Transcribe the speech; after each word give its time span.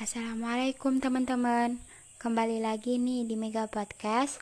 Assalamualaikum 0.00 0.96
teman-teman. 0.96 1.76
Kembali 2.16 2.64
lagi 2.64 2.96
nih 2.96 3.28
di 3.28 3.36
Mega 3.36 3.68
Podcast. 3.68 4.40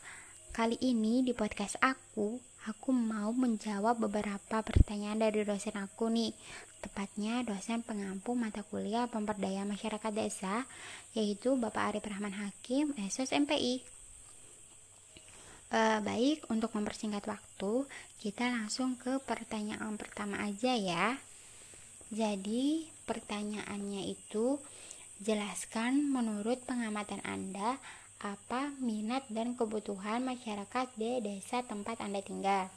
Kali 0.55 0.79
ini 0.79 1.27
di 1.27 1.35
podcast 1.35 1.75
aku 1.83 2.39
Aku 2.71 2.95
mau 2.95 3.35
menjawab 3.35 3.99
beberapa 3.99 4.63
pertanyaan 4.63 5.19
dari 5.19 5.43
dosen 5.43 5.75
aku 5.75 6.15
nih. 6.15 6.31
Tepatnya 6.79 7.43
dosen 7.43 7.83
pengampu 7.83 8.39
mata 8.39 8.63
kuliah 8.71 9.11
pemberdayaan 9.11 9.67
masyarakat 9.67 10.15
desa 10.15 10.63
Yaitu 11.19 11.59
Bapak 11.59 11.91
Arif 11.91 12.07
Rahman 12.07 12.39
Hakim, 12.39 12.95
SOS 12.95 13.35
MPI 13.35 13.83
uh, 15.75 15.75
eh, 15.75 15.99
Baik, 16.07 16.47
untuk 16.55 16.71
mempersingkat 16.71 17.27
waktu 17.27 17.83
Kita 18.23 18.47
langsung 18.47 18.95
ke 18.95 19.19
pertanyaan 19.27 19.99
pertama 19.99 20.39
aja 20.39 20.79
ya. 20.79 21.19
Jadi 22.15 22.87
pertanyaannya 23.11 24.07
itu 24.07 24.63
Jelaskan 25.19 26.15
menurut 26.15 26.63
pengamatan 26.63 27.19
Anda 27.27 27.83
apa 28.23 28.71
minat 28.79 29.27
dan 29.27 29.59
kebutuhan 29.59 30.23
masyarakat 30.23 30.95
di 30.95 31.19
desa 31.19 31.67
tempat 31.67 31.99
Anda 31.99 32.23
tinggal. 32.23 32.71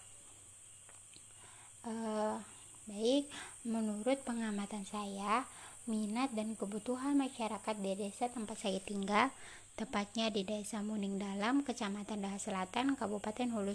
Uh, 1.85 2.41
baik, 2.89 3.29
menurut 3.61 4.25
pengamatan 4.25 4.89
saya, 4.89 5.45
minat 5.85 6.33
dan 6.33 6.57
kebutuhan 6.57 7.13
masyarakat 7.13 7.75
di 7.77 7.93
desa 7.93 8.25
tempat 8.29 8.57
saya 8.57 8.81
tinggal, 8.81 9.29
tepatnya 9.77 10.33
di 10.33 10.41
Desa 10.41 10.81
Muning 10.81 11.21
Dalam, 11.21 11.61
Kecamatan 11.61 12.25
Daha 12.25 12.37
Selatan, 12.41 12.97
Kabupaten 12.97 13.53
Hulu, 13.53 13.73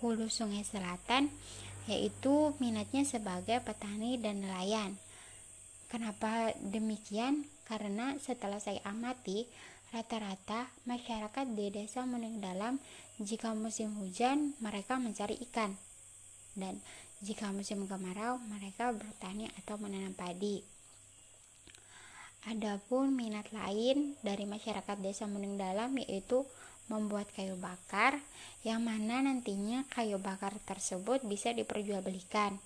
Hulu 0.00 0.26
Sungai 0.32 0.64
Selatan, 0.64 1.28
yaitu 1.88 2.56
minatnya 2.56 3.04
sebagai 3.04 3.60
petani 3.64 4.16
dan 4.16 4.44
nelayan. 4.44 4.96
Kenapa 5.92 6.56
demikian? 6.60 7.44
Karena 7.72 8.12
setelah 8.20 8.60
saya 8.60 8.84
amati, 8.84 9.48
rata-rata 9.96 10.68
masyarakat 10.84 11.56
di 11.56 11.72
desa 11.72 12.04
Muning 12.04 12.36
Dalam 12.36 12.76
jika 13.16 13.56
musim 13.56 13.96
hujan 13.96 14.52
mereka 14.60 15.00
mencari 15.00 15.40
ikan 15.48 15.72
dan 16.52 16.76
jika 17.24 17.48
musim 17.48 17.88
kemarau 17.88 18.36
mereka 18.44 18.92
bertani 18.92 19.48
atau 19.64 19.80
menanam 19.80 20.12
padi. 20.12 20.60
Adapun 22.44 23.16
minat 23.16 23.48
lain 23.56 24.20
dari 24.20 24.44
masyarakat 24.44 25.00
desa 25.00 25.24
Muning 25.24 25.56
Dalam 25.56 25.96
yaitu 25.96 26.44
membuat 26.92 27.32
kayu 27.32 27.56
bakar 27.56 28.20
yang 28.68 28.84
mana 28.84 29.24
nantinya 29.24 29.88
kayu 29.88 30.20
bakar 30.20 30.52
tersebut 30.68 31.24
bisa 31.24 31.56
diperjualbelikan 31.56 32.60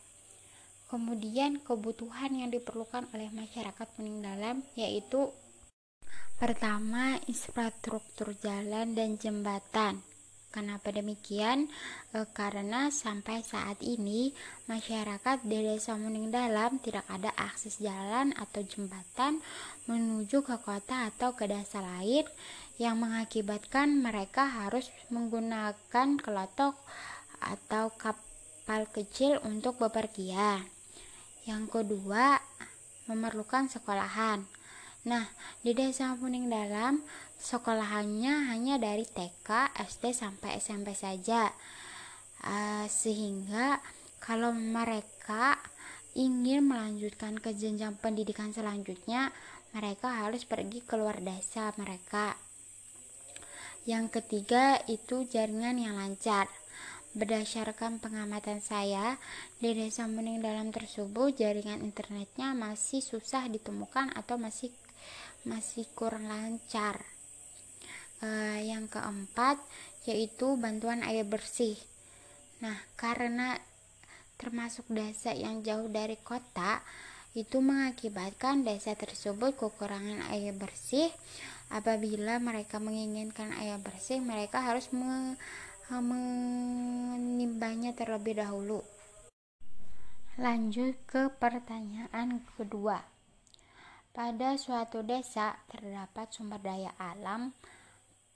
Kemudian 0.87 1.59
kebutuhan 1.67 2.31
yang 2.31 2.55
diperlukan 2.55 3.11
oleh 3.11 3.27
masyarakat 3.35 3.89
peninggalan 3.99 4.63
yaitu 4.79 5.35
pertama 6.39 7.19
infrastruktur 7.27 8.39
jalan 8.39 8.95
dan 8.95 9.19
jembatan. 9.19 9.99
Kenapa 10.55 10.89
demikian? 10.89 11.69
E, 12.15 12.25
karena 12.33 12.89
sampai 12.89 13.45
saat 13.45 13.77
ini 13.85 14.33
masyarakat 14.71 15.45
di 15.45 15.59
Desa 15.61 15.99
Muning 15.99 16.33
Dalam 16.33 16.81
tidak 16.81 17.05
ada 17.13 17.29
akses 17.37 17.77
jalan 17.77 18.33
atau 18.33 18.65
jembatan 18.65 19.45
menuju 19.85 20.47
ke 20.47 20.57
kota 20.65 21.13
atau 21.13 21.37
ke 21.37 21.45
desa 21.45 21.85
lain 21.85 22.25
yang 22.81 22.97
mengakibatkan 22.97 24.01
mereka 24.01 24.49
harus 24.49 24.89
menggunakan 25.13 26.09
kelotok 26.25 26.79
atau 27.43 27.93
kapal 27.93 28.89
kecil 28.89 29.37
untuk 29.45 29.77
bepergian. 29.77 30.76
Yang 31.47 31.65
kedua, 31.71 32.43
memerlukan 33.07 33.71
sekolahan. 33.71 34.43
Nah, 35.07 35.31
di 35.63 35.71
Desa 35.71 36.19
Kuning 36.19 36.51
Dalam, 36.51 36.99
sekolahannya 37.39 38.51
hanya 38.51 38.83
dari 38.83 39.07
TK, 39.07 39.79
SD 39.79 40.11
sampai 40.11 40.59
SMP 40.59 40.99
saja. 40.99 41.55
Uh, 42.43 42.91
sehingga 42.91 43.79
kalau 44.19 44.51
mereka 44.51 45.55
ingin 46.19 46.67
melanjutkan 46.67 47.39
ke 47.39 47.55
jenjang 47.55 47.95
pendidikan 48.03 48.51
selanjutnya, 48.51 49.31
mereka 49.71 50.27
harus 50.27 50.43
pergi 50.43 50.83
keluar 50.83 51.23
desa 51.23 51.71
mereka. 51.79 52.35
Yang 53.87 54.19
ketiga 54.19 54.83
itu 54.91 55.23
jaringan 55.31 55.79
yang 55.79 55.95
lancar. 55.95 56.51
Berdasarkan 57.17 57.97
pengamatan 57.97 58.61
saya, 58.61 59.17
di 59.57 59.73
desa 59.73 60.05
Muning 60.05 60.45
Dalam 60.45 60.69
tersebut 60.69 61.33
jaringan 61.41 61.81
internetnya 61.81 62.53
masih 62.53 63.01
susah 63.01 63.49
ditemukan 63.49 64.13
atau 64.13 64.37
masih 64.37 64.69
masih 65.49 65.89
kurang 65.97 66.29
lancar. 66.29 67.01
Uh, 68.21 68.61
yang 68.61 68.85
keempat 68.85 69.57
yaitu 70.05 70.61
bantuan 70.61 71.01
air 71.09 71.25
bersih. 71.25 71.81
Nah, 72.61 72.77
karena 73.01 73.57
termasuk 74.37 74.85
desa 74.93 75.33
yang 75.33 75.65
jauh 75.65 75.89
dari 75.89 76.21
kota, 76.21 76.85
itu 77.33 77.65
mengakibatkan 77.65 78.61
desa 78.61 78.93
tersebut 78.93 79.57
kekurangan 79.57 80.21
air 80.37 80.53
bersih. 80.53 81.09
Apabila 81.73 82.37
mereka 82.45 82.77
menginginkan 82.77 83.57
air 83.57 83.81
bersih, 83.81 84.21
mereka 84.21 84.61
harus 84.61 84.93
menimbangnya 85.95 87.95
terlebih 87.95 88.43
dahulu. 88.43 88.83
Lanjut 90.37 90.99
ke 91.07 91.31
pertanyaan 91.33 92.43
kedua. 92.59 93.07
Pada 94.11 94.57
suatu 94.57 95.05
desa 95.05 95.61
terdapat 95.71 96.33
sumber 96.33 96.61
daya 96.61 96.93
alam 96.97 97.53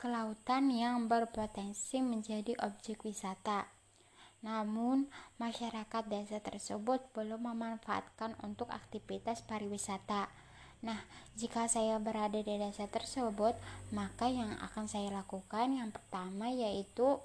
kelautan 0.00 0.72
yang 0.72 1.12
berpotensi 1.12 2.00
menjadi 2.00 2.56
objek 2.64 3.04
wisata. 3.04 3.68
Namun, 4.40 5.12
masyarakat 5.36 6.08
desa 6.08 6.40
tersebut 6.40 7.04
belum 7.12 7.52
memanfaatkan 7.52 8.32
untuk 8.40 8.72
aktivitas 8.72 9.44
pariwisata. 9.44 10.32
Nah, 10.80 10.96
jika 11.36 11.68
saya 11.68 12.00
berada 12.00 12.40
di 12.40 12.56
desa 12.56 12.88
tersebut, 12.88 13.52
maka 13.92 14.28
yang 14.32 14.56
akan 14.60 14.88
saya 14.88 15.12
lakukan 15.12 15.76
yang 15.76 15.92
pertama 15.92 16.48
yaitu 16.48 17.20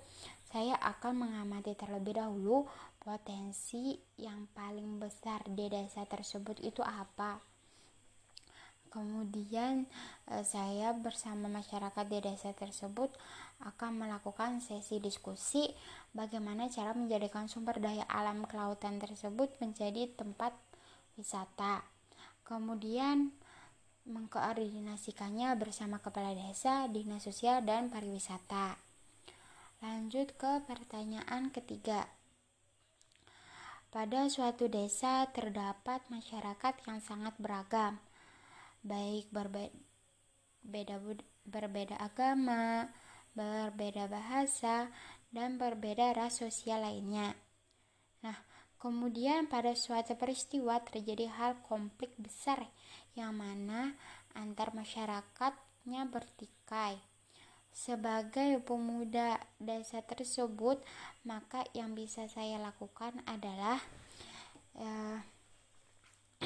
saya 0.51 0.75
akan 0.79 1.27
mengamati 1.27 1.75
terlebih 1.75 2.19
dahulu 2.19 2.67
potensi 2.99 3.99
yang 4.17 4.47
paling 4.55 4.97
besar 4.97 5.43
di 5.45 5.67
desa 5.67 6.07
tersebut 6.07 6.57
itu 6.63 6.79
apa. 6.81 7.37
Kemudian 8.89 9.83
eh, 10.31 10.43
saya 10.47 10.95
bersama 10.95 11.51
masyarakat 11.51 12.05
di 12.07 12.19
desa 12.23 12.55
tersebut 12.55 13.11
akan 13.67 13.99
melakukan 13.99 14.63
sesi 14.63 15.03
diskusi 15.03 15.67
bagaimana 16.15 16.71
cara 16.71 16.95
menjadikan 16.95 17.51
sumber 17.51 17.83
daya 17.83 18.07
alam 18.07 18.47
kelautan 18.47 18.95
tersebut 18.95 19.51
menjadi 19.59 20.07
tempat 20.15 20.55
wisata. 21.19 21.83
Kemudian 22.47 23.35
mengkoordinasikannya 24.05 25.57
bersama 25.57 25.97
kepala 25.97 26.37
desa, 26.37 26.85
dinas 26.85 27.25
sosial, 27.25 27.65
dan 27.65 27.89
pariwisata. 27.89 28.77
Lanjut 29.81 30.33
ke 30.37 30.61
pertanyaan 30.65 31.49
ketiga. 31.49 32.05
Pada 33.89 34.27
suatu 34.29 34.67
desa 34.69 35.25
terdapat 35.31 36.03
masyarakat 36.11 36.73
yang 36.85 36.99
sangat 36.99 37.33
beragam, 37.39 37.97
baik 38.85 39.31
berbeda, 39.33 41.01
berbeda 41.47 41.95
agama, 41.97 42.91
berbeda 43.33 44.11
bahasa, 44.11 44.91
dan 45.31 45.55
berbeda 45.55 46.11
ras 46.15 46.39
sosial 46.39 46.83
lainnya. 46.83 47.35
Nah, 48.23 48.35
kemudian 48.85 49.49
pada 49.49 49.73
suatu 49.73 50.13
peristiwa 50.13 50.77
terjadi 50.77 51.25
hal 51.33 51.57
konflik 51.65 52.13
besar 52.21 52.69
yang 53.17 53.33
mana 53.33 53.97
antar 54.37 54.77
masyarakatnya 54.77 56.05
bertikai. 56.05 57.01
Sebagai 57.73 58.61
pemuda 58.61 59.41
desa 59.57 60.05
tersebut, 60.05 60.77
maka 61.25 61.65
yang 61.73 61.97
bisa 61.97 62.29
saya 62.29 62.61
lakukan 62.61 63.25
adalah 63.25 63.81
ya, 64.77 65.25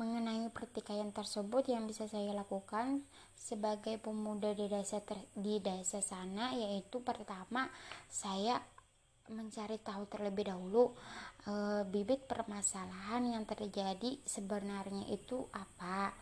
mengenai 0.00 0.48
pertikaian 0.56 1.12
tersebut 1.12 1.68
yang 1.68 1.84
bisa 1.84 2.08
saya 2.08 2.32
lakukan 2.32 3.04
sebagai 3.36 4.00
pemuda 4.00 4.56
di 4.56 4.64
desa 4.64 5.04
ter, 5.04 5.20
di 5.36 5.60
desa 5.60 6.00
sana 6.00 6.56
yaitu 6.56 7.04
pertama 7.04 7.68
saya 8.08 8.64
mencari 9.30 9.78
tahu 9.78 10.10
terlebih 10.10 10.50
dahulu 10.50 10.92
e, 11.46 11.86
bibit 11.86 12.26
permasalahan 12.26 13.22
yang 13.38 13.44
terjadi 13.46 14.18
sebenarnya 14.26 15.06
itu 15.08 15.46
apa. 15.54 16.12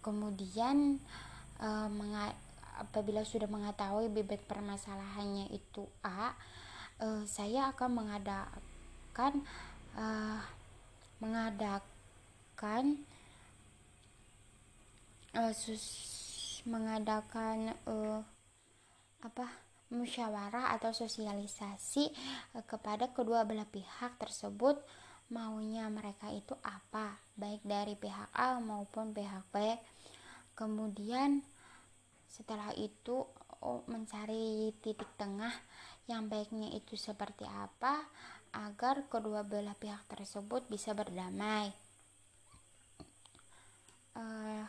Kemudian 0.00 1.02
e, 1.58 1.68
apabila 2.78 3.26
sudah 3.26 3.50
mengetahui 3.50 4.06
bibit 4.14 4.38
permasalahannya 4.46 5.50
itu 5.50 5.82
A 6.06 6.30
uh, 7.02 7.22
saya 7.26 7.74
akan 7.74 7.90
mengadakan 8.04 9.32
uh, 9.98 10.38
mengadakan 11.18 13.02
uh, 15.34 15.52
sus 15.54 15.86
mengadakan 16.66 17.74
uh, 17.86 18.22
apa 19.24 19.46
musyawarah 19.88 20.76
atau 20.76 20.92
sosialisasi 20.92 22.12
uh, 22.56 22.64
kepada 22.64 23.08
kedua 23.12 23.48
belah 23.48 23.68
pihak 23.68 24.20
tersebut 24.20 24.80
maunya 25.28 25.88
mereka 25.92 26.32
itu 26.32 26.56
apa? 26.64 27.20
Baik 27.36 27.60
dari 27.64 27.94
pihak 27.96 28.32
A 28.32 28.60
maupun 28.60 29.12
pihak 29.12 29.44
B. 29.52 29.76
Kemudian 30.56 31.44
setelah 32.28 32.72
itu 32.76 33.24
oh, 33.60 33.84
mencari 33.88 34.72
titik 34.80 35.08
tengah 35.20 35.52
yang 36.08 36.26
baiknya 36.32 36.72
itu 36.72 36.96
seperti 36.96 37.44
apa 37.44 38.00
agar 38.56 39.04
kedua 39.12 39.44
belah 39.44 39.76
pihak 39.76 40.08
tersebut 40.08 40.64
bisa 40.72 40.96
berdamai. 40.96 41.68
Uh, 44.16 44.64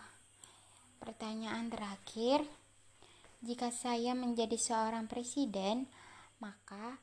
pertanyaan 0.99 1.71
terakhir, 1.71 2.43
jika 3.39 3.71
saya 3.71 4.11
menjadi 4.15 4.59
seorang 4.59 5.07
presiden, 5.07 5.87
maka 6.43 6.99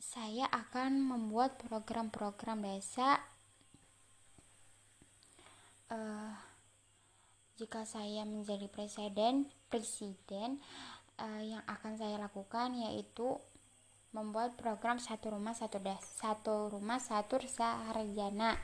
saya 0.00 0.48
akan 0.48 1.00
membuat 1.00 1.60
program-program 1.60 2.64
desa. 2.64 3.20
Uh, 5.86 6.34
jika 7.56 7.88
saya 7.88 8.26
menjadi 8.28 8.68
presiden 8.68 9.48
presiden 9.72 10.60
uh, 11.16 11.40
yang 11.40 11.64
akan 11.64 11.96
saya 11.96 12.20
lakukan 12.20 12.76
yaitu 12.76 13.38
membuat 14.12 14.58
program 14.60 15.00
satu 15.00 15.32
rumah 15.36 15.56
satu 15.56 15.80
des 15.80 16.00
satu 16.00 16.74
rumah 16.74 17.00
satu 17.00 17.40
sarjana 17.48 18.58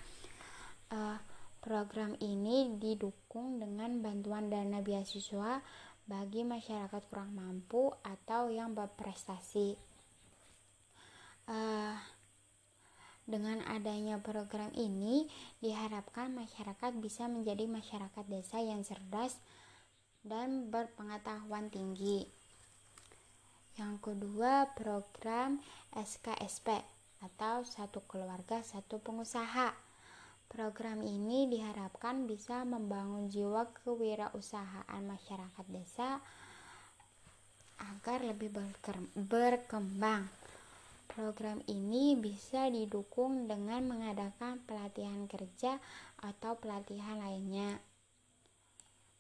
uh, 0.93 1.19
program 1.63 2.19
ini 2.21 2.77
didukung 2.77 3.63
dengan 3.63 4.03
bantuan 4.05 4.53
dana 4.53 4.85
beasiswa 4.85 5.63
bagi 6.07 6.43
masyarakat 6.43 7.03
kurang 7.09 7.33
mampu 7.35 7.95
atau 8.03 8.51
yang 8.51 8.75
berprestasi 8.75 9.79
uh, 11.47 11.97
dengan 13.23 13.63
adanya 13.71 14.19
program 14.19 14.75
ini, 14.75 15.31
diharapkan 15.63 16.35
masyarakat 16.35 16.91
bisa 16.99 17.31
menjadi 17.31 17.71
masyarakat 17.71 18.25
desa 18.27 18.59
yang 18.59 18.83
cerdas 18.83 19.39
dan 20.27 20.71
berpengetahuan 20.75 21.71
tinggi. 21.71 22.27
Yang 23.79 23.95
kedua, 24.05 24.75
program 24.75 25.63
SKSP 25.95 26.83
atau 27.23 27.63
Satu 27.63 28.03
Keluarga 28.11 28.61
Satu 28.61 28.99
Pengusaha. 28.99 29.92
Program 30.53 31.01
ini 31.01 31.49
diharapkan 31.49 32.29
bisa 32.29 32.61
membangun 32.69 33.33
jiwa 33.33 33.73
kewirausahaan 33.81 35.01
masyarakat 35.01 35.67
desa 35.73 36.21
agar 37.81 38.21
lebih 38.21 38.53
berkembang 39.17 40.29
Program 41.13 41.61
ini 41.69 42.17
bisa 42.17 42.73
didukung 42.73 43.45
dengan 43.45 43.85
mengadakan 43.85 44.65
pelatihan 44.65 45.29
kerja 45.29 45.77
atau 46.25 46.57
pelatihan 46.57 47.21
lainnya. 47.21 47.77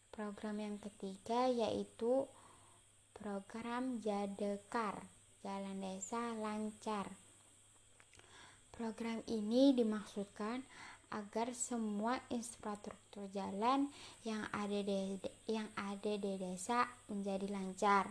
Program 0.08 0.56
yang 0.56 0.80
ketiga 0.80 1.52
yaitu 1.52 2.24
program 3.12 4.00
Jadekar, 4.00 5.04
Jalan 5.44 5.84
Desa 5.84 6.32
Lancar. 6.40 7.12
Program 8.72 9.20
ini 9.28 9.76
dimaksudkan 9.76 10.64
agar 11.12 11.52
semua 11.52 12.16
infrastruktur 12.32 13.28
jalan 13.36 13.92
yang 14.24 14.42
ada 14.50 14.80
di 14.80 15.20
yang 15.46 15.68
ada 15.76 16.12
di 16.16 16.32
desa 16.40 16.88
menjadi 17.12 17.46
lancar. 17.52 18.04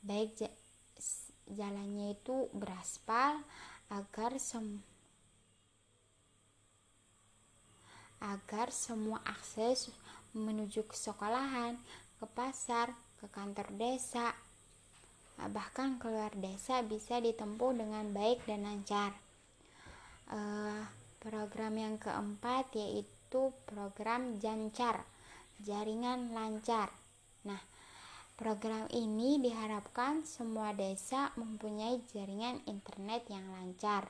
Baik 0.00 0.48
jalannya 1.48 2.16
itu 2.16 2.48
beraspal 2.52 3.44
agar 3.88 4.36
sem 4.36 4.80
agar 8.18 8.74
semua 8.74 9.22
akses 9.22 9.94
menuju 10.34 10.84
ke 10.90 10.96
sekolahan, 10.98 11.78
ke 12.18 12.26
pasar, 12.34 12.90
ke 13.22 13.30
kantor 13.30 13.70
desa, 13.78 14.34
bahkan 15.54 16.02
keluar 16.02 16.34
desa 16.34 16.82
bisa 16.82 17.22
ditempuh 17.22 17.78
dengan 17.78 18.10
baik 18.10 18.42
dan 18.42 18.66
lancar. 18.66 19.14
Uh, 20.28 20.82
program 21.18 21.74
yang 21.78 21.96
keempat 21.98 22.72
yaitu 22.74 23.54
program 23.66 24.38
Jancar, 24.40 25.04
jaringan 25.60 26.32
lancar. 26.32 26.90
Nah, 27.44 27.60
Program 28.38 28.86
ini 28.94 29.42
diharapkan 29.42 30.22
semua 30.22 30.70
desa 30.70 31.34
mempunyai 31.34 31.98
jaringan 32.14 32.62
internet 32.70 33.26
yang 33.26 33.42
lancar 33.50 34.06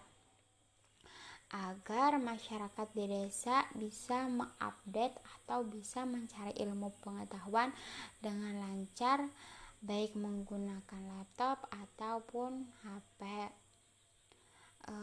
agar 1.49 2.21
masyarakat 2.21 2.93
di 2.93 3.09
desa 3.09 3.65
bisa 3.73 4.29
mengupdate 4.29 5.17
atau 5.41 5.65
bisa 5.65 6.05
mencari 6.05 6.53
ilmu 6.61 6.93
pengetahuan 7.01 7.73
dengan 8.21 8.53
lancar 8.61 9.25
baik 9.81 10.13
menggunakan 10.13 11.01
laptop 11.17 11.65
ataupun 11.73 12.69
HP. 12.85 13.49
E, 14.89 14.95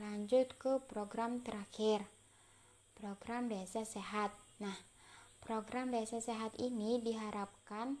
lanjut 0.00 0.48
ke 0.56 0.80
program 0.88 1.44
terakhir. 1.44 2.08
Program 2.96 3.52
Desa 3.52 3.84
Sehat. 3.84 4.32
Nah, 4.64 4.76
program 5.44 5.92
Desa 5.92 6.16
Sehat 6.24 6.56
ini 6.56 6.96
diharapkan 7.04 8.00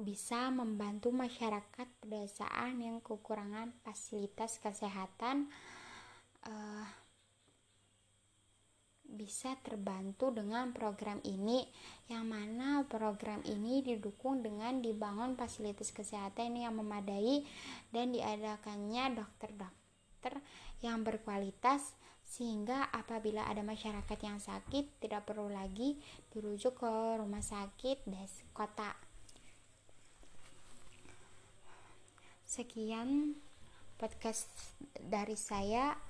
bisa 0.00 0.48
membantu 0.52 1.12
masyarakat 1.12 1.88
pedesaan 2.00 2.80
yang 2.80 3.00
kekurangan 3.04 3.72
fasilitas 3.84 4.56
kesehatan 4.60 5.52
uh, 6.48 6.86
bisa 9.20 9.52
terbantu 9.60 10.32
dengan 10.32 10.72
program 10.72 11.20
ini 11.28 11.68
yang 12.08 12.24
mana 12.24 12.88
program 12.88 13.44
ini 13.44 13.84
didukung 13.84 14.40
dengan 14.40 14.80
dibangun 14.80 15.36
fasilitas 15.36 15.92
kesehatan 15.92 16.56
yang 16.56 16.72
memadai 16.72 17.44
dan 17.92 18.16
diadakannya 18.16 19.20
dokter-dokter 19.20 20.40
yang 20.80 21.04
berkualitas 21.04 21.92
sehingga 22.24 22.88
apabila 22.96 23.44
ada 23.44 23.60
masyarakat 23.60 24.18
yang 24.24 24.40
sakit 24.40 25.04
tidak 25.04 25.28
perlu 25.28 25.52
lagi 25.52 26.00
dirujuk 26.32 26.80
ke 26.80 27.20
rumah 27.20 27.44
sakit 27.44 28.08
des 28.08 28.32
kota 28.56 28.96
Sekian 32.50 33.38
podcast 33.94 34.50
dari 34.98 35.38
saya. 35.38 36.09